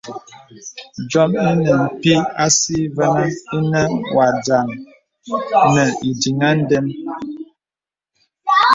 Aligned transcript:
Dìōm 1.09 1.31
inə 1.49 1.75
pī 2.01 2.11
àsí 2.45 2.77
vənə 2.97 3.25
inə 3.57 3.81
wà 4.15 4.25
dìaŋ 4.45 4.67
nì 5.73 5.83
ìdiŋ 6.09 6.39
à 6.47 6.49
ndəm. 6.61 6.85